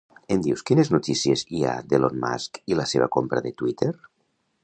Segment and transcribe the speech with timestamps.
[0.35, 3.93] Em dius quines notícies hi ha d'Elon Musk i la seva compra de Twitter?